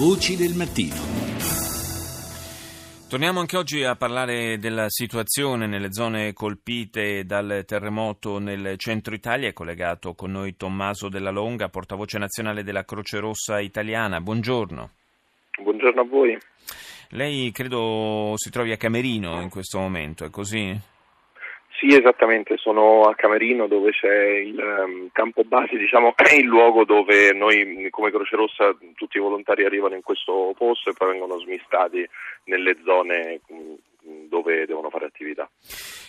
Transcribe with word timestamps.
Voci 0.00 0.34
del 0.34 0.54
mattino. 0.56 0.96
Torniamo 3.06 3.40
anche 3.40 3.58
oggi 3.58 3.84
a 3.84 3.96
parlare 3.96 4.56
della 4.56 4.86
situazione 4.88 5.66
nelle 5.66 5.92
zone 5.92 6.32
colpite 6.32 7.26
dal 7.26 7.64
terremoto 7.66 8.38
nel 8.38 8.78
centro 8.78 9.14
Italia. 9.14 9.50
È 9.50 9.52
collegato 9.52 10.14
con 10.14 10.30
noi 10.30 10.56
Tommaso 10.56 11.10
Della 11.10 11.28
Longa, 11.28 11.68
portavoce 11.68 12.16
nazionale 12.16 12.62
della 12.62 12.86
Croce 12.86 13.18
Rossa 13.18 13.60
Italiana. 13.60 14.22
Buongiorno. 14.22 14.90
Buongiorno 15.62 16.00
a 16.00 16.04
voi. 16.06 16.38
Lei 17.10 17.52
credo 17.52 18.32
si 18.36 18.48
trovi 18.48 18.72
a 18.72 18.78
Camerino 18.78 19.42
in 19.42 19.50
questo 19.50 19.78
momento, 19.80 20.24
è 20.24 20.30
così? 20.30 20.80
Sì, 21.80 21.96
esattamente, 21.96 22.58
sono 22.58 23.04
a 23.04 23.14
Camerino 23.14 23.66
dove 23.66 23.90
c'è 23.92 24.36
il 24.36 24.58
um, 24.58 25.08
campo 25.12 25.44
base, 25.44 25.78
diciamo, 25.78 26.12
è 26.14 26.34
il 26.34 26.44
luogo 26.44 26.84
dove 26.84 27.32
noi 27.32 27.88
come 27.88 28.10
Croce 28.10 28.36
Rossa 28.36 28.76
tutti 28.96 29.16
i 29.16 29.20
volontari 29.20 29.64
arrivano 29.64 29.94
in 29.94 30.02
questo 30.02 30.52
posto 30.58 30.90
e 30.90 30.92
poi 30.92 31.12
vengono 31.12 31.38
smistati 31.38 32.06
nelle 32.44 32.76
zone 32.84 33.40
dove 34.28 34.66
devono 34.66 34.90
fare 34.90 35.06
attività. 35.06 35.48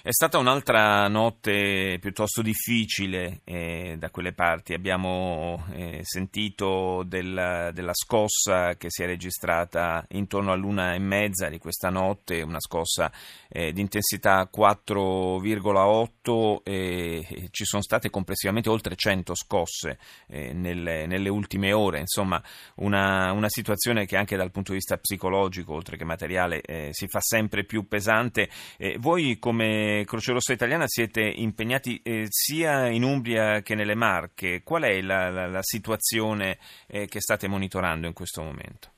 È 0.03 0.11
stata 0.11 0.39
un'altra 0.39 1.07
notte 1.07 1.99
piuttosto 1.99 2.41
difficile 2.41 3.41
eh, 3.43 3.97
da 3.99 4.09
quelle 4.09 4.33
parti. 4.33 4.73
Abbiamo 4.73 5.63
eh, 5.73 5.99
sentito 6.01 7.03
del, 7.05 7.69
della 7.71 7.93
scossa 7.93 8.75
che 8.77 8.87
si 8.89 9.03
è 9.03 9.05
registrata 9.05 10.03
intorno 10.09 10.51
all'una 10.51 10.93
e 10.93 10.99
mezza 10.99 11.49
di 11.49 11.59
questa 11.59 11.89
notte, 11.89 12.41
una 12.41 12.59
scossa 12.59 13.11
eh, 13.47 13.73
di 13.73 13.81
intensità 13.81 14.49
4,8 14.51 16.61
e 16.63 17.49
ci 17.51 17.65
sono 17.65 17.81
state 17.81 18.09
complessivamente 18.09 18.69
oltre 18.69 18.95
100 18.95 19.35
scosse 19.35 19.99
eh, 20.27 20.53
nelle, 20.53 21.05
nelle, 21.05 21.29
ultime 21.29 21.73
ore. 21.73 21.99
Insomma, 21.99 22.41
una, 22.75 23.31
una, 23.33 23.49
situazione 23.49 24.05
che 24.05 24.17
anche 24.17 24.37
dal 24.37 24.51
punto 24.51 24.71
di 24.71 24.77
vista 24.77 24.97
psicologico, 24.97 25.73
oltre 25.73 25.97
che 25.97 26.05
materiale, 26.05 26.61
eh, 26.61 26.89
si 26.91 27.07
fa 27.07 27.19
sempre 27.19 27.65
più 27.65 27.80
pesante. 27.87 28.49
Eh, 28.77 28.97
voi 28.99 29.37
come 29.39 30.03
Croce 30.05 30.31
Rossa 30.33 30.53
Italiana 30.53 30.87
siete 30.87 31.21
impegnati 31.21 31.99
eh, 32.03 32.25
sia 32.27 32.87
in 32.87 33.03
Umbria 33.03 33.61
che 33.61 33.75
nelle 33.75 33.95
Marche. 33.95 34.61
Qual 34.63 34.83
è 34.83 35.01
la, 35.01 35.29
la, 35.29 35.47
la 35.47 35.61
situazione 35.61 36.57
eh, 36.87 37.07
che 37.07 37.19
state 37.19 37.47
monitorando 37.47 38.07
in 38.07 38.13
questo 38.13 38.41
momento? 38.41 38.89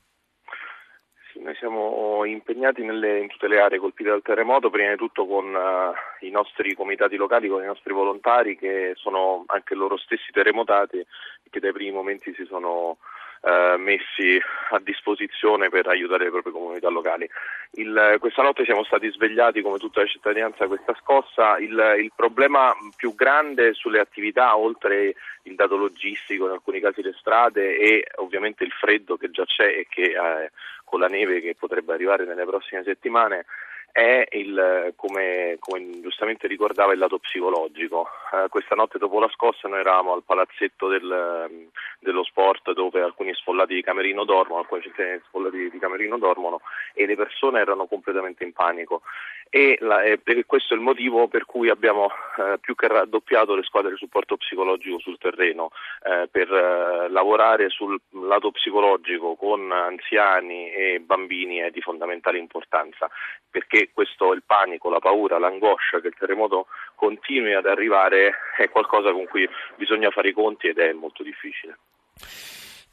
noi 1.44 1.56
siamo 1.56 2.26
impegnati 2.26 2.84
nelle, 2.84 3.20
in 3.20 3.28
tutte 3.28 3.48
le 3.48 3.60
aree 3.60 3.78
colpite 3.78 4.10
dal 4.10 4.22
terremoto, 4.22 4.70
prima 4.70 4.92
di 4.92 4.98
tutto 4.98 5.28
con 5.28 5.54
uh, 5.54 6.26
i 6.26 6.32
nostri 6.32 6.74
comitati 6.74 7.18
locali, 7.18 7.50
con 7.50 7.62
i 7.62 7.68
nostri 7.68 7.94
volontari 7.94 8.58
che 8.58 8.94
sono 8.96 9.44
anche 9.48 9.76
loro 9.76 9.98
stessi 9.98 10.32
terremotati 10.32 10.98
e 11.00 11.50
che 11.50 11.60
dai 11.60 11.74
primi 11.74 11.92
momenti 11.92 12.34
si 12.34 12.46
sono 12.46 12.98
eh, 13.46 13.76
messi 13.78 14.42
a 14.70 14.80
disposizione 14.80 15.70
per 15.70 15.88
aiutare 15.88 16.24
le 16.24 16.30
proprie 16.30 16.54
comunità 16.54 16.90
locali. 16.90 17.30
Il, 17.72 18.18
questa 18.20 18.42
notte 18.42 18.64
siamo 18.64 18.84
stati 18.84 19.12
svegliati 19.12 19.62
come 19.62 19.80
tutta 19.80 20.02
la 20.02 20.08
cittadinanza 20.08 20.68
questa 20.68 20.96
scossa. 21.02 21.58
Il, 21.58 21.96
il, 22.00 22.12
problema 22.16 22.74
più 22.96 23.14
grande 23.16 23.74
sulle 23.74 24.00
attività, 24.00 24.56
oltre 24.56 25.16
il 25.44 25.56
dato 25.56 25.76
logistico, 25.76 26.46
in 26.46 26.52
alcuni 26.52 26.80
casi 26.80 27.02
le 27.02 27.14
strade 27.20 27.78
e 27.78 28.08
ovviamente 28.16 28.64
il 28.64 28.72
freddo 28.72 29.18
che 29.18 29.30
già 29.30 29.44
c'è 29.44 29.68
e 29.68 29.88
che 29.90 30.04
eh, 30.04 30.52
con 30.86 31.00
la 31.00 31.08
neve 31.08 31.42
che 31.42 31.56
potrebbe 31.58 31.94
arrivare 31.94 32.26
nelle 32.26 32.46
prossime 32.46 32.84
settimane, 32.84 33.46
è 33.94 34.28
il, 34.32 34.92
come, 34.96 35.58
come, 35.60 36.02
giustamente 36.02 36.48
ricordava, 36.48 36.94
il 36.94 36.98
lato 36.98 37.20
psicologico. 37.20 38.08
Eh, 38.34 38.50
questa 38.50 38.74
notte 38.74 38.98
dopo 38.98 39.20
la 39.20 39.30
scossa 39.30 39.68
noi 39.68 39.82
eravamo 39.82 40.14
al 40.14 40.24
palazzetto 40.24 40.88
del, 40.88 41.70
dello 42.00 42.24
sport 42.24 42.74
dove 42.74 43.02
alcuni 43.02 43.36
sfollati 43.36 43.76
di 43.76 43.84
Camerino 43.84 44.26
dormono, 44.26 44.62
alcuni 44.62 44.82
cittadini 44.82 45.22
sfollati 45.28 45.70
di 45.70 45.78
Camerino 45.78 46.18
dormono 46.18 46.62
e 46.96 47.06
le 47.06 47.16
persone 47.16 47.60
erano 47.60 47.86
completamente 47.86 48.44
in 48.44 48.52
panico. 48.52 49.04
E, 49.52 49.78
la, 49.82 50.02
e 50.02 50.20
questo 50.48 50.74
è 50.74 50.78
il 50.78 50.82
motivo 50.82 51.28
per 51.28 51.46
cui 51.46 51.70
abbiamo 51.70 52.10
eh, 52.38 52.58
più 52.60 52.76
che 52.76 52.88
raddoppiato 52.88 53.56
le 53.56 53.64
squadre 53.64 53.92
di 53.92 53.98
supporto 53.98 54.38
psicologico 54.38 55.00
sul 55.00 55.18
terreno 55.18 55.72
eh, 56.04 56.28
per 56.30 56.52
eh, 56.52 57.10
lavorare 57.10 57.70
sul 57.70 58.00
lato 58.12 58.52
psicologico 58.52 59.36
con 59.36 59.72
anziani 59.72 60.72
e 60.72 61.00
bambini 61.00 61.58
è 61.58 61.72
di 61.72 61.82
fondamentale 61.82 62.38
importanza 62.38 63.10
perché 63.50 63.92
questo 63.94 64.34
il 64.34 64.44
panico, 64.46 64.90
la 64.90 65.00
paura, 65.00 65.38
l'angoscia 65.38 66.00
che 66.00 66.08
il 66.08 66.16
terremoto 66.18 66.68
continui 66.96 67.54
ad 67.54 67.66
arrivare 67.66 68.34
è 68.58 68.70
qualcosa 68.70 69.12
con 69.12 69.26
cui 69.26 69.48
bisogna 69.76 70.10
fare 70.10 70.30
i 70.30 70.34
conti 70.34 70.68
ed 70.68 70.80
è 70.80 70.92
molto 70.94 71.22
difficile. 71.22 71.78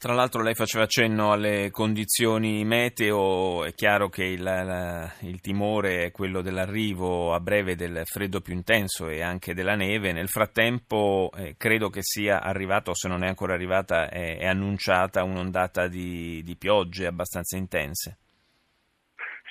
Tra 0.01 0.15
l'altro 0.15 0.41
lei 0.41 0.55
faceva 0.55 0.85
accenno 0.85 1.31
alle 1.31 1.69
condizioni 1.69 2.65
meteo, 2.65 3.63
è 3.63 3.71
chiaro 3.75 4.09
che 4.09 4.23
il, 4.23 4.41
la, 4.41 5.07
il, 5.21 5.39
timore 5.41 6.05
è 6.05 6.11
quello 6.11 6.41
dell'arrivo 6.41 7.35
a 7.35 7.39
breve 7.39 7.75
del 7.75 8.01
freddo 8.05 8.41
più 8.41 8.55
intenso 8.55 9.09
e 9.09 9.21
anche 9.21 9.53
della 9.53 9.75
neve. 9.75 10.11
Nel 10.11 10.27
frattempo 10.27 11.29
eh, 11.37 11.53
credo 11.55 11.89
che 11.89 11.99
sia 12.01 12.41
arrivata, 12.41 12.89
o 12.89 12.95
se 12.95 13.07
non 13.09 13.23
è 13.23 13.27
ancora 13.27 13.53
arrivata, 13.53 14.09
è, 14.09 14.39
è 14.39 14.47
annunciata 14.47 15.23
un'ondata 15.23 15.87
di, 15.87 16.41
di 16.43 16.55
piogge 16.57 17.05
abbastanza 17.05 17.55
intense. 17.55 18.17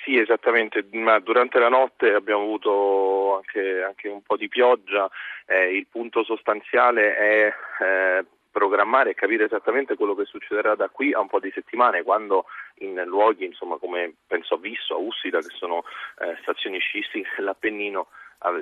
Sì, 0.03 0.17
esattamente, 0.17 0.85
ma 0.91 1.17
durante 1.19 1.59
la 1.59 1.69
notte 1.69 2.11
abbiamo 2.11 2.41
avuto 2.41 3.37
anche, 3.37 3.83
anche 3.83 4.09
un 4.09 4.21
po' 4.21 4.35
di 4.35 4.49
pioggia, 4.49 5.09
eh, 5.45 5.77
il 5.77 5.87
punto 5.89 6.25
sostanziale 6.25 7.15
è 7.15 7.53
eh, 7.83 8.25
programmare 8.51 9.11
e 9.11 9.15
capire 9.15 9.45
esattamente 9.45 9.95
quello 9.95 10.13
che 10.13 10.25
succederà 10.25 10.75
da 10.75 10.89
qui 10.89 11.13
a 11.13 11.19
un 11.19 11.27
po' 11.27 11.39
di 11.39 11.51
settimane, 11.51 12.03
quando 12.03 12.45
in 12.79 13.01
luoghi 13.05 13.45
insomma, 13.45 13.77
come 13.77 14.13
penso 14.27 14.55
a 14.55 14.57
Visso, 14.57 14.93
a 14.93 14.97
Ussida, 14.97 15.39
che 15.39 15.53
sono 15.55 15.83
eh, 16.19 16.37
stazioni 16.41 16.79
sciistiche 16.79 17.29
dell'Appennino, 17.37 18.07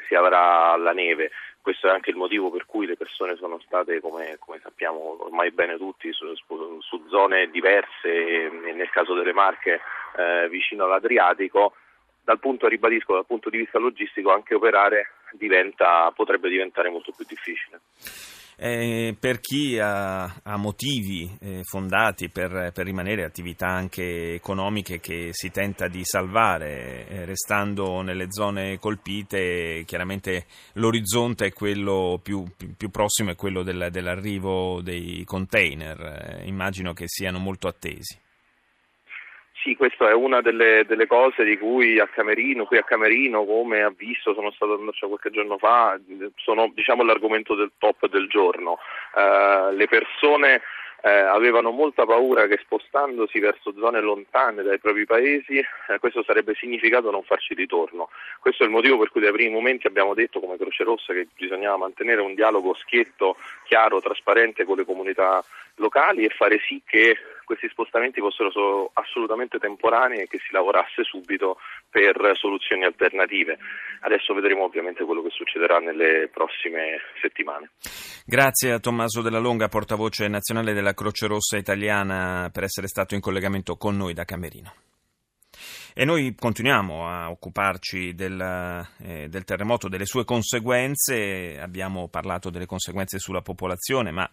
si 0.07 0.16
avrà 0.16 0.75
la 0.75 0.91
neve. 0.91 1.31
Questo 1.61 1.88
è 1.88 1.91
anche 1.91 2.09
il 2.09 2.16
motivo 2.16 2.50
per 2.50 2.66
cui 2.66 2.85
le 2.85 2.97
persone 2.97 3.35
sono 3.35 3.59
state, 3.59 4.00
come, 4.01 4.38
come 4.39 4.59
sappiamo 4.61 5.23
ormai 5.23 5.51
bene 5.51 5.77
tutti, 5.77 6.11
su, 6.11 6.25
su, 6.35 7.06
zone 7.09 7.50
diverse 7.50 8.07
e 8.07 8.50
nel 8.73 8.89
caso 8.89 9.13
delle 9.13 9.33
Marche 9.33 9.79
eh, 10.17 10.50
vicino 10.50 10.85
all'Adriatico. 10.85 11.73
Dal 12.23 12.39
punto, 12.39 12.67
ribadisco, 12.67 13.13
dal 13.13 13.25
punto 13.25 13.50
di 13.50 13.57
vista 13.57 13.79
logistico 13.79 14.31
anche 14.31 14.53
operare 14.53 15.13
diventa, 15.31 16.11
potrebbe 16.11 16.50
diventare 16.50 16.89
molto 16.89 17.11
più 17.16 17.25
difficile. 17.27 17.79
Eh, 18.62 19.16
per 19.18 19.40
chi 19.40 19.80
ha, 19.80 20.42
ha 20.44 20.58
motivi 20.58 21.34
eh, 21.40 21.62
fondati 21.64 22.28
per, 22.28 22.72
per, 22.74 22.84
rimanere 22.84 23.24
attività 23.24 23.68
anche 23.68 24.34
economiche 24.34 25.00
che 25.00 25.30
si 25.31 25.50
tenta 25.50 25.88
di 25.88 26.03
salvare, 26.03 27.08
eh, 27.08 27.24
restando 27.24 28.02
nelle 28.02 28.25
zone 28.30 28.78
colpite, 28.78 29.84
chiaramente 29.86 30.46
l'orizzonte 30.74 31.46
è 31.46 31.53
quello 31.53 32.19
più, 32.22 32.44
più, 32.75 32.90
prossimo, 32.90 33.31
è 33.31 33.36
quello 33.38 33.64
del, 33.64 33.88
dell'arrivo 33.92 34.81
dei 34.81 35.24
container. 35.24 36.42
Eh, 36.42 36.48
immagino 36.48 36.92
che 36.92 37.06
siano 37.08 37.40
molto 37.40 37.69
attesi. 37.69 38.19
Sì, 39.62 39.75
questa 39.75 40.09
è 40.09 40.14
una 40.14 40.40
delle, 40.42 40.86
delle, 40.88 41.06
cose 41.06 41.44
di 41.44 41.58
cui 41.58 42.00
a 42.00 42.08
Camerino, 42.08 42.66
qui 42.66 42.78
a 42.78 42.84
Camerino, 42.84 43.44
come 43.44 43.81
ha 43.81 43.92
visto, 43.96 44.34
sono 44.34 44.52
stato 44.52 44.75
andato 44.75 45.08
qualche 45.08 45.31
giorno 45.31 45.58
fa, 45.58 46.00
sono 46.36 46.72
diciamo, 46.74 47.03
l'argomento 47.03 47.56
del 47.56 47.72
top 47.78 48.08
del 48.08 48.30
giorno. 48.30 48.80
Uh, 49.14 49.75
le 49.75 49.88
persone 49.88 50.62
eh, 51.02 51.09
avevano 51.09 51.72
molta 51.72 52.06
paura 52.06 52.48
che 52.48 52.59
spostandosi 52.62 53.40
verso 53.40 53.74
zone 53.78 54.02
lontane 54.02 54.64
dai 54.64 54.80
propri 54.80 55.06
paesi 55.06 55.58
eh, 55.58 56.00
questo 56.00 56.24
sarebbe 56.24 56.56
significato 56.56 57.09
non 57.09 57.24
farci 57.24 57.53
ritorno. 57.53 58.09
Questo 58.40 58.64
è 58.64 58.66
il 58.66 58.72
motivo 58.72 58.98
per 58.98 59.09
cui 59.09 59.22
dai 59.22 59.31
primi 59.31 59.53
momenti 59.53 59.88
abbiamo 59.88 60.14
detto 60.14 60.40
come 60.40 60.58
Croce 60.58 60.84
Rossa 60.84 61.14
che 61.14 61.28
bisognava 61.36 61.78
mantenere 61.78 62.22
un 62.22 62.34
dialogo 62.34 62.74
schietto, 62.74 63.38
chiaro, 63.66 64.02
trasparente 64.02 64.66
con 64.66 64.78
le 64.78 64.86
comunità 64.86 65.44
locali 65.75 66.25
e 66.25 66.30
fare 66.30 66.59
sì 66.68 66.81
che 66.86 67.18
questi 67.50 67.68
spostamenti 67.70 68.20
fossero 68.20 68.92
assolutamente 68.94 69.57
temporanei 69.57 70.22
e 70.22 70.28
che 70.28 70.38
si 70.38 70.54
lavorasse 70.54 71.04
subito 71.04 71.57
per 71.90 72.13
soluzioni 72.36 72.84
alternative. 72.84 73.57
Adesso 74.01 74.36
vedremo 74.36 74.66
ovviamente 74.66 75.04
quello 75.04 75.24
che 75.24 75.31
succederà 75.31 75.80
nelle 75.80 76.30
prossime 76.31 77.00
settimane. 77.19 77.72
Grazie 78.24 78.74
a 78.74 78.80
Tommaso 78.80 79.24
Della 79.24 79.40
Longa, 79.40 79.68
portavoce 79.68 80.28
nazionale 80.28 80.74
della 80.74 80.94
Croce 80.94 81.25
Rossa 81.25 81.57
Italiana, 81.57 82.51
per 82.54 82.66
essere 82.66 82.86
stato 82.86 83.16
in 83.16 83.22
collegamento 83.22 83.78
con 83.78 83.98
noi 83.98 84.13
da 84.13 84.25
Camerino. 84.25 84.72
E 85.95 86.06
noi 86.06 86.36
continuiamo 86.36 87.07
a 87.07 87.31
occuparci 87.31 88.13
del, 88.13 88.40
eh, 89.02 89.28
del, 89.28 89.44
terremoto, 89.44 89.90
delle 89.90 90.06
sue 90.06 90.24
conseguenze. 90.24 91.57
Abbiamo 91.60 92.10
parlato 92.10 92.52
delle 92.52 92.68
conseguenze 92.68 93.18
sulla 93.18 93.42
popolazione, 93.42 94.12
ma 94.12 94.30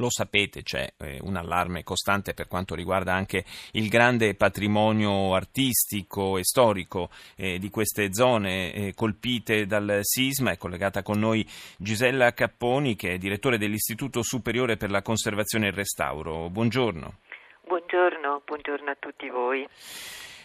lo 0.00 0.10
sapete, 0.10 0.62
c'è 0.62 0.92
eh, 0.96 1.18
un 1.22 1.36
allarme 1.36 1.84
costante 1.84 2.34
per 2.34 2.48
quanto 2.48 2.74
riguarda 2.74 3.12
anche 3.12 3.44
il 3.72 3.88
grande 3.88 4.34
patrimonio 4.34 5.34
artistico 5.34 6.38
e 6.38 6.44
storico 6.44 7.10
eh, 7.36 7.58
di 7.58 7.70
queste 7.70 8.12
zone 8.12 8.72
eh, 8.72 8.94
colpite 8.94 9.66
dal 9.66 10.00
sisma. 10.02 10.50
È 10.50 10.56
collegata 10.56 11.02
con 11.02 11.18
noi 11.18 11.46
Gisella 11.76 12.32
Capponi, 12.32 12.96
che 12.96 13.12
è 13.12 13.18
direttore 13.18 13.58
dell'Istituto 13.58 14.22
Superiore 14.22 14.76
per 14.76 14.90
la 14.90 15.02
Conservazione 15.02 15.66
e 15.66 15.68
il 15.68 15.76
Restauro. 15.76 16.48
Buongiorno. 16.48 17.18
Buongiorno, 17.66 18.42
buongiorno 18.44 18.90
a 18.90 18.96
tutti 18.98 19.28
voi. 19.28 19.68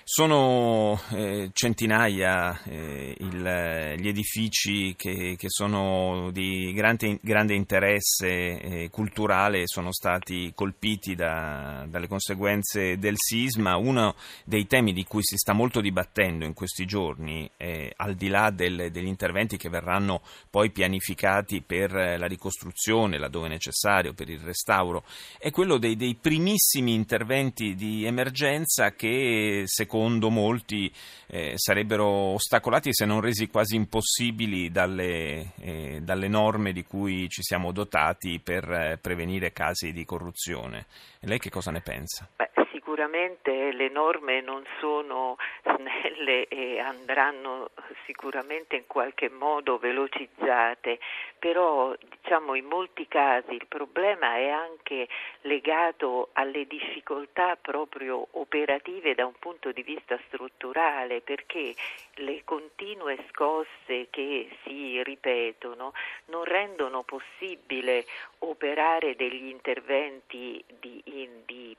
Sono 0.07 1.01
eh, 1.13 1.49
centinaia 1.51 2.61
eh, 2.65 3.15
il, 3.17 3.95
gli 3.97 4.07
edifici 4.07 4.93
che, 4.95 5.35
che, 5.35 5.49
sono 5.49 6.29
di 6.31 6.71
grande, 6.73 7.17
grande 7.23 7.55
interesse 7.55 8.27
eh, 8.27 8.89
culturale 8.91 9.63
sono 9.65 9.91
stati 9.91 10.51
colpiti 10.53 11.15
da, 11.15 11.87
dalle 11.89 12.07
conseguenze 12.07 12.99
del 12.99 13.15
sisma. 13.17 13.77
Uno 13.77 14.13
dei 14.43 14.67
temi 14.67 14.93
di 14.93 15.05
cui 15.05 15.23
si 15.23 15.37
sta 15.37 15.53
molto 15.53 15.81
dibattendo 15.81 16.45
in 16.45 16.53
questi 16.53 16.85
giorni, 16.85 17.49
al 17.95 18.13
di 18.13 18.27
là 18.27 18.51
del, 18.51 18.91
degli 18.91 19.07
interventi 19.07 19.57
che 19.57 19.69
verranno 19.69 20.21
poi 20.51 20.69
pianificati 20.69 21.63
per 21.63 21.91
la 21.91 22.27
ricostruzione, 22.27 23.17
laddove 23.17 23.47
necessario, 23.47 24.13
per 24.13 24.29
il 24.29 24.39
restauro, 24.39 25.03
è 25.39 25.49
quello 25.49 25.79
dei, 25.79 25.95
dei 25.95 26.13
primissimi 26.13 26.93
interventi 26.93 27.73
di 27.73 28.05
emergenza 28.05 28.91
che 28.91 29.63
secondo 29.65 29.93
secondo 29.95 30.29
molti 30.29 30.91
eh, 31.27 31.53
sarebbero 31.55 32.05
ostacolati 32.05 32.89
se 32.91 33.05
non 33.05 33.21
resi 33.21 33.47
quasi 33.47 33.77
impossibili 33.77 34.69
dalle, 34.69 35.53
eh, 35.61 35.99
dalle 36.01 36.27
norme 36.27 36.73
di 36.73 36.83
cui 36.83 37.29
ci 37.29 37.41
siamo 37.41 37.71
dotati 37.71 38.41
per 38.43 38.69
eh, 38.69 38.97
prevenire 39.01 39.53
casi 39.53 39.93
di 39.93 40.03
corruzione. 40.03 40.87
lei 41.21 41.39
che 41.39 41.49
cosa 41.49 41.71
ne 41.71 41.79
pensa? 41.79 42.27
Beh, 42.35 42.51
sicuramente 42.95 43.73
le 43.73 43.89
norme 43.89 44.39
non 44.39 44.63
sono 44.79 45.35
snelle 45.63 46.47
e 46.47 46.79
andranno 46.79 47.71
sicuramente 48.05 48.77
in 48.77 48.87
qualche 48.87 49.29
modo 49.29 49.77
velocizzate, 49.77 50.99
però 51.37 51.93
diciamo 52.21 52.55
in 52.55 52.63
molti 52.63 53.05
casi 53.09 53.53
il 53.53 53.65
problema 53.67 54.37
è 54.37 54.47
anche 54.47 55.09
legato 55.41 56.29
alle 56.33 56.65
difficoltà 56.67 57.57
proprio 57.57 58.27
operative 58.31 59.13
da 59.13 59.25
un 59.25 59.35
punto 59.39 59.73
di 59.73 59.83
vista 59.83 60.17
strutturale, 60.27 61.19
perché 61.19 61.75
le 62.19 62.43
continue 62.45 63.17
scosse 63.29 64.07
che 64.09 64.47
si 64.63 65.03
ripetono 65.03 65.91
non 66.27 66.45
rendono 66.45 67.03
possibile 67.03 68.05
operare 68.39 69.17
degli 69.17 69.47
interventi 69.47 70.63
di, 70.79 71.01
in, 71.07 71.41
di 71.45 71.75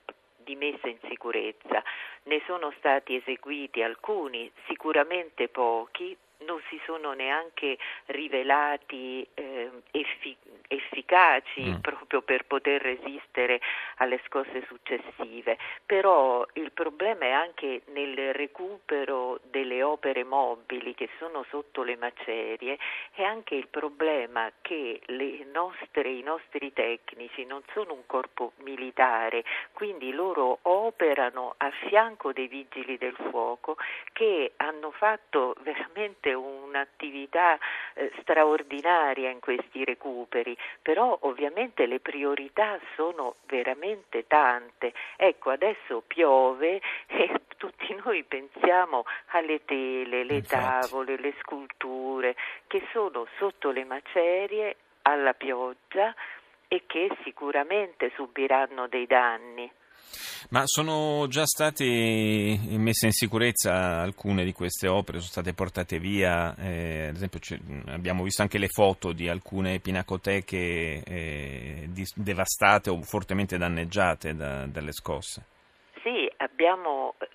di 0.47 0.55
messa 0.55 0.89
in 0.89 0.99
sicurezza. 1.09 1.83
Ne 2.23 2.41
sono 2.47 2.73
stati 2.79 3.17
eseguiti 3.17 3.83
alcuni, 3.83 4.51
sicuramente 4.69 5.49
pochi, 5.49 6.17
non 6.45 6.61
si 6.69 6.81
sono 6.85 7.13
neanche 7.13 7.79
rivelati 8.07 9.27
eh, 9.35 9.71
effi- 9.91 10.37
efficaci 10.69 11.63
mm. 11.63 11.75
proprio 11.81 12.23
per 12.23 12.45
poter 12.45 12.83
resistere 12.83 13.61
alle 13.97 14.21
scosse 14.27 14.65
successive, 14.67 15.57
però 15.85 16.47
il 16.55 16.73
problema 16.73 17.25
è 17.25 17.31
anche 17.31 17.83
nel 17.87 18.35
recupero 18.35 19.41
delle 19.51 19.83
opere 19.83 20.25
mobili 20.25 20.95
che 20.95 21.09
sono 21.19 21.45
sotto 21.49 21.83
le 21.83 21.97
macerie 21.97 22.79
e 23.15 23.25
anche 23.25 23.55
il 23.55 23.69
problema 23.69 24.51
che 24.61 25.01
nostre, 25.53 26.09
i 26.11 26.23
nostri 26.23 26.73
tecnici 26.73 27.45
non 27.45 27.63
sono 27.73 27.95
un 27.95 28.07
corpo 28.07 28.53
militare, 28.59 29.45
quindi 29.73 30.13
loro 30.13 30.59
operano 30.63 31.55
a 31.57 31.71
fianco 31.89 32.33
dei 32.33 32.49
vigili 32.49 32.99
del 32.99 33.17
fuoco 33.31 33.77
che 34.13 34.53
hanno 34.57 34.91
fatto 34.93 35.55
veramente 35.61 36.26
un'attività 36.35 37.59
eh, 37.95 38.13
straordinaria 38.21 39.31
in 39.31 39.41
questi 39.41 39.85
recuperi, 39.85 40.57
però 40.83 41.17
ovviamente 41.23 41.87
le 41.87 42.01
priorità 42.01 42.79
sono 42.95 43.37
veramente 43.47 44.27
tante. 44.27 44.93
Ecco, 45.17 45.51
adesso 45.51 46.03
piove 46.07 46.81
e 47.07 47.41
tutti 47.57 47.97
noi 48.05 48.23
pensiamo 48.25 49.05
alle 49.33 49.65
tele, 49.65 50.25
le 50.25 50.37
Infatti. 50.37 50.89
tavole, 50.89 51.17
le 51.19 51.35
sculture 51.41 52.37
che 52.67 52.87
sono 52.93 53.27
sotto 53.39 53.71
le 53.71 53.85
macerie 53.85 54.77
alla 55.03 55.35
pioggia 55.35 56.15
e 56.69 56.83
che 56.87 57.11
sicuramente 57.23 58.11
subiranno 58.15 58.89
dei 58.89 59.07
danni. 59.07 59.71
Ma 60.51 60.63
sono 60.65 61.27
già 61.29 61.45
state 61.45 61.85
messe 61.85 63.07
in 63.07 63.13
sicurezza 63.13 64.01
alcune 64.01 64.45
di 64.45 64.53
queste 64.53 64.89
opere, 64.89 65.19
sono 65.19 65.31
state 65.31 65.53
portate 65.55 65.99
via, 65.99 66.55
eh, 66.57 67.09
ad 67.09 67.17
esempio 67.17 67.41
abbiamo 67.87 68.23
visto 68.23 68.43
anche 68.43 68.59
le 68.59 68.69
foto 68.69 69.13
di 69.13 69.29
alcune 69.29 69.81
pinacoteche 69.81 71.03
eh, 71.05 71.89
devastate 72.15 72.91
o 72.91 73.01
fortemente 73.03 73.59
danneggiate 73.59 74.35
da, 74.35 74.67
dalle 74.67 74.93
scosse. 74.93 75.45
Sì, 76.03 76.31
abbiamo 76.37 77.15
eh, 77.19 77.27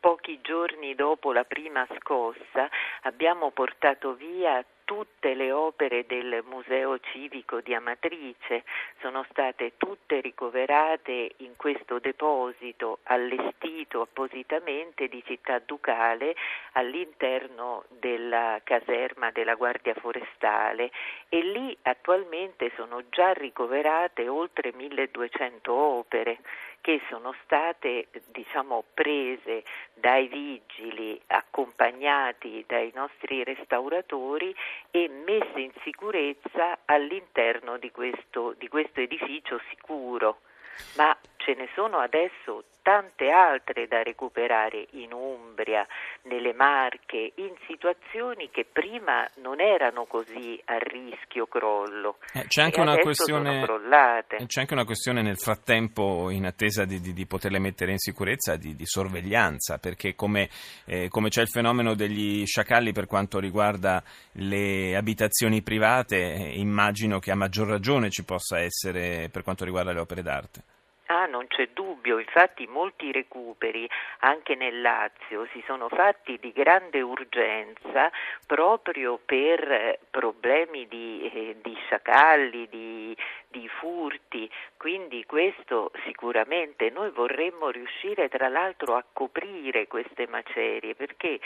pochi 0.00 0.40
giorni 0.42 0.94
dopo 0.94 1.32
la 1.32 1.44
prima 1.44 1.86
scossa 1.98 2.68
abbiamo 3.02 3.50
portato 3.50 4.14
via 4.14 4.64
tutte 4.90 5.34
le 5.34 5.52
opere 5.52 6.04
del 6.04 6.42
Museo 6.48 6.98
Civico 6.98 7.60
di 7.60 7.72
Amatrice 7.72 8.64
sono 9.00 9.24
state 9.30 9.74
tutte 9.76 10.20
ricoverate 10.20 11.34
in 11.36 11.54
questo 11.54 12.00
deposito 12.00 12.98
allestito 13.04 14.00
appositamente 14.00 15.06
di 15.06 15.22
Città 15.24 15.60
Ducale 15.64 16.34
all'interno 16.72 17.84
della 18.00 18.60
caserma 18.64 19.30
della 19.30 19.54
Guardia 19.54 19.94
Forestale. 19.94 20.90
E 21.28 21.40
lì 21.40 21.76
attualmente 21.82 22.72
sono 22.74 23.04
già 23.10 23.32
ricoverate 23.32 24.26
oltre 24.26 24.72
1200 24.74 25.72
opere 25.72 26.40
che 26.80 27.00
sono 27.08 27.34
state 27.44 28.08
diciamo, 28.30 28.84
prese 28.94 29.64
dai 29.94 30.28
vigili, 30.28 31.20
accompagnati 31.26 32.64
dai 32.66 32.90
nostri 32.94 33.44
restauratori 33.44 34.54
e 34.90 35.08
messe 35.08 35.60
in 35.60 35.72
sicurezza 35.82 36.78
all'interno 36.84 37.78
di 37.78 37.90
questo, 37.90 38.54
di 38.58 38.68
questo 38.68 39.00
edificio 39.00 39.60
sicuro. 39.68 40.40
Ma 40.96 41.16
ce 41.50 41.54
ne 41.56 41.68
sono 41.74 41.98
adesso 41.98 42.64
tante 42.82 43.28
altre 43.28 43.86
da 43.86 44.02
recuperare 44.02 44.86
in 44.92 45.12
Umbria, 45.12 45.86
nelle 46.22 46.54
Marche, 46.54 47.32
in 47.34 47.54
situazioni 47.66 48.50
che 48.50 48.64
prima 48.70 49.28
non 49.42 49.60
erano 49.60 50.06
così 50.06 50.60
a 50.64 50.78
rischio 50.78 51.46
crollo. 51.46 52.18
Eh, 52.32 52.46
c'è, 52.46 52.62
anche 52.62 52.80
questione, 53.02 53.66
c'è, 54.46 54.60
anche 54.60 54.72
una 54.72 54.84
questione, 54.84 55.22
nel 55.22 55.36
frattempo, 55.38 56.30
in 56.30 56.46
attesa 56.46 56.84
di, 56.84 57.00
di, 57.00 57.12
di 57.12 57.26
poterle 57.26 57.58
mettere 57.58 57.90
in 57.90 57.98
sicurezza, 57.98 58.56
di, 58.56 58.74
di 58.74 58.86
sorveglianza, 58.86 59.78
perché 59.78 60.14
come, 60.14 60.48
eh, 60.86 61.08
come, 61.08 61.28
c'è 61.28 61.42
il 61.42 61.48
fenomeno 61.48 61.94
degli 61.94 62.46
sciacalli 62.46 62.92
per 62.92 63.06
quanto 63.06 63.38
riguarda 63.38 64.02
le 64.32 64.96
abitazioni 64.96 65.62
private, 65.62 66.16
eh, 66.16 66.58
immagino 66.58 67.18
che 67.18 67.30
a 67.30 67.36
maggior 67.36 67.68
ragione 67.68 68.08
ci 68.08 68.24
possa 68.24 68.58
essere 68.58 69.28
per 69.30 69.42
quanto 69.42 69.64
riguarda 69.64 69.92
le 69.92 70.00
opere 70.00 70.22
d'arte. 70.22 70.62
Ah, 71.12 71.26
non 71.26 71.48
c'è 71.48 71.70
dubbio, 71.72 72.20
infatti 72.20 72.68
molti 72.68 73.10
recuperi 73.10 73.88
anche 74.20 74.54
nel 74.54 74.80
Lazio 74.80 75.44
si 75.50 75.60
sono 75.66 75.88
fatti 75.88 76.38
di 76.38 76.52
grande 76.52 77.00
urgenza 77.00 78.12
proprio 78.46 79.18
per 79.18 79.98
problemi 80.08 80.86
di, 80.86 81.28
eh, 81.34 81.56
di 81.60 81.74
sciacalli, 81.74 82.68
di, 82.68 83.16
di 83.48 83.66
furti, 83.66 84.48
quindi 84.76 85.26
questo 85.26 85.90
sicuramente 86.04 86.90
noi 86.90 87.10
vorremmo 87.10 87.70
riuscire 87.70 88.28
tra 88.28 88.46
l'altro 88.46 88.94
a 88.94 89.04
coprire 89.12 89.88
queste 89.88 90.28
macerie 90.28 90.94
perché 90.94 91.40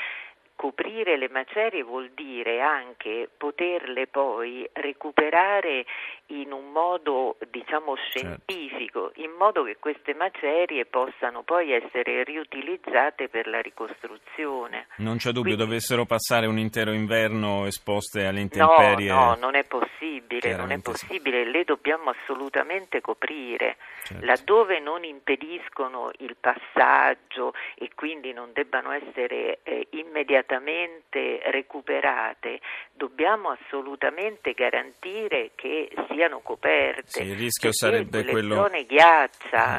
coprire 0.57 1.17
le 1.17 1.29
macerie 1.29 1.83
vuol 1.83 2.11
dire 2.15 2.61
anche 2.61 3.29
poterle 3.37 4.07
poi 4.07 4.69
recuperare 4.73 5.85
in 6.29 6.53
un 6.53 6.71
modo 6.71 7.37
diciamo 7.51 7.97
certo. 7.97 8.43
scientifico, 8.47 9.07
certo. 9.07 9.21
in 9.21 9.33
modo 9.37 9.65
che 9.65 9.77
queste 9.79 10.15
macerie 10.15 10.87
possano 10.87 11.43
poi 11.43 11.73
essere 11.73 12.25
riutilizzate 12.25 13.29
per 13.29 13.47
la 13.47 13.61
ricostruzione. 13.61 14.87
Non 14.99 15.17
c'è 15.17 15.31
dubbio, 15.31 15.55
Quindi, 15.55 15.65
dovessero 15.65 16.05
passare 16.07 16.47
un 16.47 16.59
intero 16.59 16.93
inverno 16.93 17.67
esposte 17.67 18.25
alle 18.25 18.41
intemperie. 18.41 19.11
No, 19.11 19.25
no, 19.27 19.37
non 19.39 19.55
è 19.57 19.65
possibile, 19.65 20.57
non 20.57 20.71
è 20.71 20.81
possibile, 20.81 21.45
le 21.45 21.65
dobbiamo 21.65 22.11
assolutamente 22.11 23.01
coprire. 23.01 23.77
Certo. 24.03 24.25
Laddove 24.25 24.81
non 24.81 25.05
impediscono 25.05 26.11
il 26.19 26.37
passaggio 26.39 27.53
e 27.75 27.91
quindi 27.95 28.33
non 28.33 28.51
debbano 28.53 28.93
essere 28.93 29.61
eh, 29.63 29.89
immediatamente 29.91 30.44
immediatamente 30.45 31.41
recuperate, 31.51 32.61
dobbiamo 32.95 33.51
assolutamente 33.51 34.53
garantire 34.53 35.53
che 35.55 35.91
siano 36.11 36.41
coperte. 36.41 37.23
Sì, 37.23 37.23
il 37.23 37.37
rischio 37.37 37.73
sarebbe 37.73 38.25
quello. 38.25 38.69
Eh, 38.69 38.87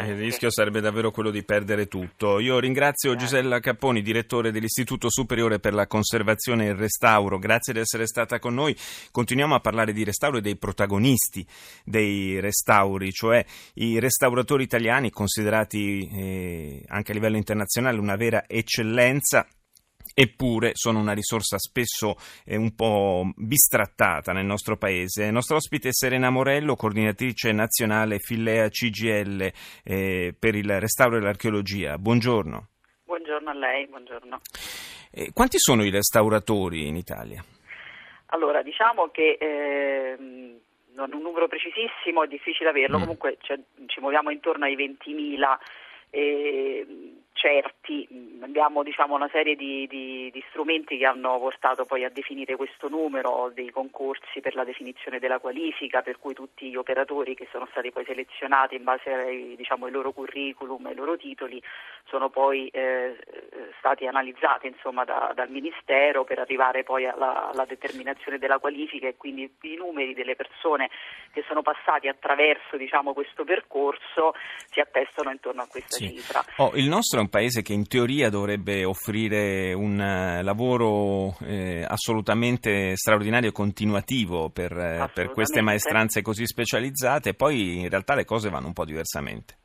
il 0.08 0.18
rischio 0.18 0.50
sarebbe 0.50 0.82
davvero 0.82 1.12
quello 1.12 1.30
di 1.30 1.44
perdere 1.44 1.88
tutto. 1.88 2.40
Io 2.40 2.60
ringrazio 2.60 3.12
sì. 3.12 3.18
Gisella 3.18 3.60
Capponi, 3.60 4.02
direttore 4.02 4.52
dell'Istituto 4.52 5.10
Superiore 5.10 5.60
per 5.60 5.74
la 5.74 5.88
Conservazione 5.88 6.66
e 6.66 6.70
il 6.70 6.76
Restauro. 6.76 7.38
Grazie 7.38 7.74
di 7.74 7.80
essere 7.80 8.08
stata 8.08 8.40
con 8.40 8.54
noi. 8.54 8.76
Continuiamo 9.12 9.56
a 9.56 9.60
parlare 9.60 9.94
di 9.94 10.04
restauro 10.04 10.38
e 10.38 10.42
dei 10.42 10.58
protagonisti 10.58 11.46
dei 11.84 12.40
restauri, 12.40 13.12
cioè 13.12 13.44
i 13.76 14.00
restauratori 14.00 14.64
italiani 14.64 15.12
considerati 15.12 16.10
eh, 16.12 16.84
anche 16.88 17.12
a 17.12 17.16
livello 17.16 17.38
internazionale 17.38 18.00
una 18.00 18.16
vera 18.16 18.46
eccellenza 18.48 19.48
eppure 20.16 20.72
sono 20.74 21.00
una 21.00 21.12
risorsa 21.12 21.58
spesso 21.60 22.16
eh, 22.46 22.56
un 22.56 22.74
po' 22.74 23.30
bistrattata 23.36 24.32
nel 24.32 24.46
nostro 24.46 24.78
paese. 24.78 25.26
Il 25.26 25.34
nostro 25.34 25.58
ospite 25.58 25.90
è 25.90 25.94
Serena 25.94 26.30
Morello, 26.30 26.76
coordinatrice 26.76 27.52
nazionale 27.52 28.20
Fillea 28.20 28.70
CGL 28.70 29.52
eh, 29.84 30.34
per 30.40 30.56
il 30.56 30.80
restauro 30.80 31.18
e 31.18 31.20
l'archeologia. 31.20 31.98
Buongiorno. 31.98 32.68
Buongiorno 33.04 33.50
a 33.50 33.54
lei, 33.54 33.86
buongiorno. 33.88 34.40
Eh, 35.12 35.32
quanti 35.34 35.60
sono 35.60 35.84
i 35.84 35.90
restauratori 35.90 36.88
in 36.88 36.96
Italia? 36.96 37.44
Allora, 38.28 38.64
diciamo 38.64 39.10
che 39.10 39.38
eh, 39.40 40.16
non 40.94 41.14
un 41.14 41.22
numero 41.22 41.48
precisissimo, 41.48 42.24
è 42.24 42.28
difficile 42.28 42.70
averlo, 42.70 42.98
mm. 42.98 43.02
comunque 43.02 43.38
cioè, 43.42 43.60
ci 43.86 44.00
muoviamo 44.00 44.32
intorno 44.32 44.66
ai 44.66 44.76
20.000 44.76 45.58
eh, 46.10 46.88
certi, 47.46 48.08
abbiamo 48.42 48.82
diciamo, 48.82 49.14
una 49.14 49.30
serie 49.32 49.56
di, 49.56 49.86
di, 49.88 50.32
di, 50.34 50.44
strumenti 50.50 50.98
che 50.98 51.06
hanno 51.06 51.38
portato 51.38 51.86
poi 51.86 52.04
a 52.04 52.10
definire 52.10 52.56
questo 52.56 52.90
numero, 52.90 53.52
dei 53.54 53.70
concorsi 53.70 54.42
per 54.42 54.56
la 54.56 54.64
definizione 54.64 55.20
della 55.20 55.38
qualifica, 55.38 56.02
per 56.02 56.18
cui 56.18 56.34
tutti 56.34 56.70
gli 56.70 56.76
operatori 56.76 57.36
che 57.36 57.48
sono 57.52 57.68
stati 57.70 57.92
poi 57.92 58.04
selezionati 58.04 58.76
in 58.76 58.84
base 58.84 59.12
ai, 59.12 59.54
diciamo, 59.56 59.86
ai 59.86 59.92
loro 59.92 60.12
curriculum, 60.12 60.88
ai 60.88 60.96
loro 60.96 61.18
titoli, 61.18 61.62
sono 62.06 62.30
poi 62.30 62.68
eh, 62.70 63.16
stati 63.78 64.08
analizzati 64.08 64.66
insomma, 64.66 65.04
da, 65.04 65.32
dal 65.36 65.50
Ministero 65.50 66.24
per 66.24 66.40
arrivare 66.40 66.82
poi 66.84 67.06
alla, 67.06 67.52
alla, 67.52 67.66
determinazione 67.66 68.40
della 68.40 68.58
qualifica 68.58 69.08
e 69.08 69.18
quindi 69.18 69.52
i 69.62 69.76
numeri 69.76 70.16
delle 70.16 70.36
persone 70.36 70.90
che 71.32 71.44
sono 71.48 71.62
passati 71.62 72.08
attraverso 72.08 72.78
diciamo, 72.78 73.14
questo 73.14 73.44
percorso 73.44 74.34
si 74.72 74.80
attestano 74.80 75.30
intorno 75.30 75.62
a 75.62 75.68
questa 75.68 75.98
sì. 75.98 76.10
cifra. 76.10 76.44
Oh, 76.58 76.72
il 76.74 76.88
nostro 76.88 77.20
un 77.20 77.30
paese 77.36 77.62
che 77.62 77.74
in 77.74 77.86
teoria 77.86 78.30
dovrebbe 78.30 78.86
offrire 78.86 79.74
un 79.74 80.00
eh, 80.00 80.42
lavoro 80.42 81.36
eh, 81.46 81.86
assolutamente 81.86 82.96
straordinario 82.96 83.50
e 83.50 83.52
continuativo 83.52 84.50
per, 84.50 84.72
eh, 84.72 85.10
per 85.14 85.32
queste 85.32 85.60
maestranze 85.60 86.22
così 86.22 86.46
specializzate, 86.46 87.34
poi 87.34 87.82
in 87.82 87.90
realtà 87.90 88.16
le 88.16 88.24
cose 88.24 88.50
vanno 88.50 88.68
un 88.68 88.74
po' 88.74 88.86
diversamente. 88.86 89.58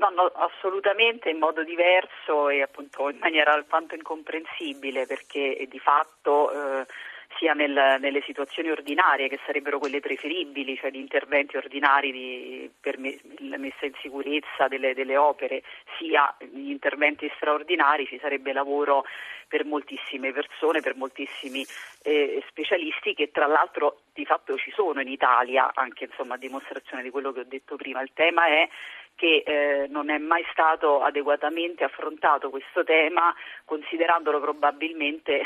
No, 0.00 0.08
no, 0.08 0.32
assolutamente 0.34 1.30
in 1.30 1.38
modo 1.38 1.62
diverso 1.62 2.48
e 2.48 2.62
appunto 2.62 3.08
in 3.08 3.18
maniera 3.18 3.52
alquanto 3.52 3.94
incomprensibile 3.94 5.06
perché 5.06 5.68
di 5.70 5.78
fatto 5.78 6.50
eh, 6.50 6.86
sia 7.40 7.54
nel, 7.54 7.96
nelle 7.98 8.22
situazioni 8.26 8.70
ordinarie 8.70 9.28
che 9.28 9.40
sarebbero 9.46 9.78
quelle 9.78 10.00
preferibili, 10.00 10.76
cioè 10.76 10.90
di 10.90 11.00
interventi 11.00 11.56
ordinari 11.56 12.12
di, 12.12 12.70
per 12.78 12.98
la 13.38 13.56
messa 13.56 13.86
in 13.86 13.94
sicurezza 14.02 14.68
delle, 14.68 14.92
delle 14.92 15.16
opere, 15.16 15.62
sia 15.98 16.36
gli 16.38 16.68
interventi 16.68 17.32
straordinari, 17.36 18.06
ci 18.06 18.18
sarebbe 18.20 18.52
lavoro 18.52 19.04
per 19.48 19.64
moltissime 19.64 20.32
persone, 20.32 20.80
per 20.80 20.94
moltissimi 20.94 21.64
eh, 22.02 22.44
specialisti 22.46 23.14
che 23.14 23.30
tra 23.32 23.46
l'altro 23.46 24.02
di 24.12 24.24
fatto 24.26 24.56
ci 24.58 24.70
sono 24.70 25.00
in 25.00 25.08
Italia, 25.08 25.72
anche 25.74 26.04
insomma, 26.04 26.34
a 26.34 26.38
dimostrazione 26.38 27.02
di 27.02 27.10
quello 27.10 27.32
che 27.32 27.40
ho 27.40 27.44
detto 27.44 27.76
prima. 27.76 28.02
Il 28.02 28.12
tema 28.12 28.46
è 28.46 28.68
che 29.20 29.42
eh, 29.44 29.86
non 29.88 30.08
è 30.08 30.16
mai 30.16 30.42
stato 30.50 31.02
adeguatamente 31.02 31.84
affrontato 31.84 32.48
questo 32.48 32.84
tema, 32.84 33.34
considerandolo 33.66 34.40
probabilmente, 34.40 35.42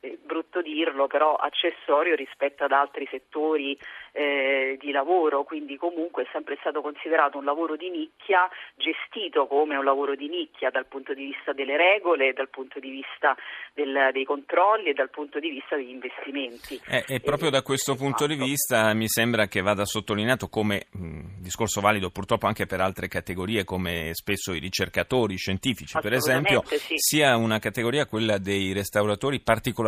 eh, 0.00 0.18
brutto 0.22 0.60
dirlo, 0.62 1.06
però 1.06 1.34
accessorio 1.34 2.14
rispetto 2.14 2.64
ad 2.64 2.72
altri 2.72 3.06
settori 3.10 3.78
eh, 4.12 4.76
di 4.80 4.90
lavoro, 4.90 5.44
quindi 5.44 5.76
comunque 5.76 6.24
è 6.24 6.28
sempre 6.32 6.56
stato 6.60 6.80
considerato 6.80 7.38
un 7.38 7.44
lavoro 7.44 7.76
di 7.76 7.90
nicchia, 7.90 8.48
gestito 8.74 9.46
come 9.46 9.76
un 9.76 9.84
lavoro 9.84 10.14
di 10.14 10.28
nicchia 10.28 10.70
dal 10.70 10.86
punto 10.86 11.12
di 11.14 11.26
vista 11.26 11.52
delle 11.52 11.76
regole, 11.76 12.32
dal 12.32 12.48
punto 12.48 12.78
di 12.80 12.90
vista 12.90 13.36
del, 13.74 14.10
dei 14.12 14.24
controlli 14.24 14.90
e 14.90 14.94
dal 14.94 15.10
punto 15.10 15.38
di 15.38 15.50
vista 15.50 15.76
degli 15.76 15.90
investimenti. 15.90 16.80
Eh, 16.88 17.04
e 17.06 17.20
proprio 17.20 17.50
da 17.50 17.62
questo 17.62 17.94
punto 17.94 18.26
di 18.26 18.36
vista 18.36 18.92
mi 18.94 19.08
sembra 19.08 19.46
che 19.46 19.60
vada 19.60 19.84
sottolineato 19.84 20.48
come 20.48 20.86
mh, 20.90 21.40
discorso 21.40 21.80
valido 21.80 22.10
purtroppo 22.10 22.46
anche 22.46 22.66
per 22.66 22.80
altre 22.80 23.08
categorie 23.08 23.64
come 23.64 24.10
spesso 24.12 24.52
i 24.52 24.58
ricercatori 24.58 25.36
scientifici 25.36 25.98
per 26.00 26.12
esempio 26.12 26.62
sì. 26.64 26.94
sia 26.96 27.36
una 27.36 27.58
categoria 27.58 28.06
quella 28.06 28.38
dei 28.38 28.72
restauratori 28.72 29.40
particolarmente 29.40 29.85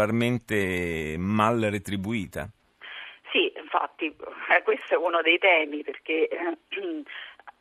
mal 1.19 1.61
retribuita. 1.61 2.49
Sì, 3.31 3.53
infatti 3.57 4.07
eh, 4.07 4.63
questo 4.63 4.95
è 4.95 4.97
uno 4.97 5.21
dei 5.21 5.39
temi 5.39 5.83
perché 5.83 6.29
eh, 6.29 6.57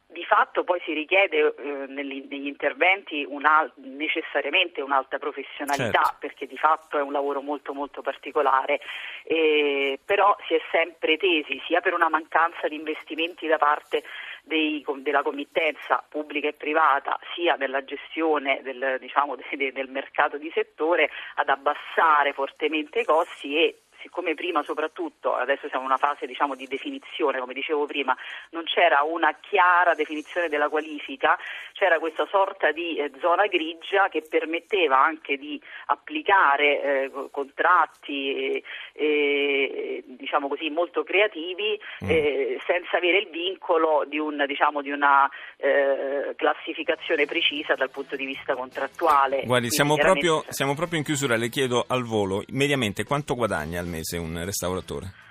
di 0.10 0.24
fatto 0.24 0.63
poi 0.63 0.79
si 0.86 0.94
richiede 0.94 1.53
eh, 1.58 1.86
negli, 1.88 2.25
negli, 2.29 2.48
interventi 2.48 3.25
una, 3.27 3.70
necessariamente 3.75 4.82
un'alta 4.82 5.17
professionalità 5.17 6.01
certo. 6.01 6.17
perché 6.20 6.48
di 6.48 6.58
fatto 6.58 6.98
è 6.98 7.01
un 7.01 7.12
lavoro 7.12 7.41
molto 7.41 7.74
molto 7.74 8.01
particolare, 8.01 8.79
eh, 9.25 10.00
però 10.03 10.36
si 10.48 10.53
è 10.53 10.62
sempre 10.72 11.17
tesi 11.17 11.62
sia 11.67 11.82
per 11.82 11.94
una 11.94 12.10
mancanza 12.10 12.67
di 12.70 12.75
investimenti 12.75 13.48
da 13.48 13.58
parte 13.58 14.03
dei, 14.47 14.83
della 14.97 15.21
committenza 15.21 16.03
pubblica 16.07 16.47
e 16.47 16.53
privata 16.53 17.19
sia 17.35 17.55
nella 17.55 17.83
gestione 17.83 18.61
del, 18.63 18.97
diciamo, 18.99 19.35
de, 19.55 19.71
del 19.71 19.89
mercato 19.89 20.37
di 20.37 20.49
settore 20.53 21.09
ad 21.35 21.49
abbassare 21.49 22.33
fortemente 22.33 23.01
i 23.01 23.05
costi 23.05 23.57
e 23.57 23.81
siccome 24.01 24.33
prima 24.33 24.63
soprattutto, 24.63 25.35
adesso 25.35 25.67
siamo 25.67 25.85
in 25.85 25.91
una 25.91 25.97
fase 25.97 26.25
diciamo, 26.25 26.55
di 26.55 26.67
definizione, 26.67 27.39
come 27.39 27.53
dicevo 27.53 27.85
prima, 27.85 28.15
non 28.51 28.63
c'era 28.63 29.01
una 29.03 29.35
chiara 29.39 29.93
definizione 29.93 30.49
della 30.49 30.69
qualifica, 30.69 31.37
c'era 31.73 31.99
questa 31.99 32.25
sorta 32.27 32.71
di 32.71 32.97
eh, 32.97 33.11
zona 33.19 33.47
grigia 33.47 34.07
che 34.09 34.23
permetteva 34.27 35.03
anche 35.03 35.37
di 35.37 35.61
applicare 35.87 36.81
eh, 36.81 37.11
contratti 37.31 38.63
eh, 38.93 40.03
diciamo 40.05 40.47
così, 40.47 40.69
molto 40.69 41.03
creativi 41.03 41.79
mm. 42.03 42.09
Eh, 42.09 42.59
senza 42.65 42.97
avere 42.97 43.19
il 43.19 43.29
vincolo 43.29 44.05
di, 44.07 44.17
un, 44.17 44.43
diciamo, 44.47 44.81
di 44.81 44.91
una 44.91 45.29
eh, 45.57 46.33
classificazione 46.35 47.25
precisa 47.25 47.75
dal 47.75 47.89
punto 47.89 48.15
di 48.15 48.25
vista 48.25 48.55
contrattuale. 48.55 49.43
Guardi, 49.45 49.69
siamo, 49.69 49.95
veramente... 49.95 50.27
proprio, 50.27 50.51
siamo 50.51 50.73
proprio 50.75 50.99
in 50.99 51.05
chiusura, 51.05 51.35
le 51.35 51.49
chiedo 51.49 51.85
al 51.87 52.03
volo, 52.03 52.43
mediamente 52.49 53.03
quanto 53.03 53.35
guadagna 53.35 53.79
al 53.88 53.94
mese 53.94 54.17
un 54.17 54.44
restauratore? 54.44 55.25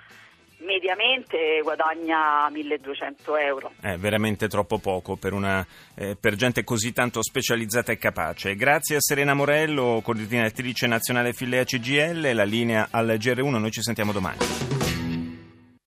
mediamente 0.59 1.61
guadagna 1.61 2.49
1200 2.49 3.37
euro. 3.37 3.71
È 3.79 3.95
veramente 3.95 4.49
troppo 4.49 4.79
poco 4.79 5.15
per, 5.15 5.31
una, 5.31 5.65
eh, 5.95 6.17
per, 6.19 6.35
gente 6.35 6.65
così 6.65 6.91
tanto 6.91 7.23
specializzata 7.23 7.93
e 7.93 7.97
capace. 7.97 8.53
Grazie 8.55 8.97
a 8.97 8.99
Serena 8.99 9.33
Morello, 9.33 10.01
coordinatrice 10.03 10.85
nazionale 10.87 11.31
Filea 11.31 11.63
CGL, 11.63 12.33
la 12.33 12.43
linea 12.43 12.89
al 12.91 13.15
GR1, 13.17 13.57
noi 13.57 13.71
ci 13.71 13.81
sentiamo 13.81 14.11
domani. 14.11 14.86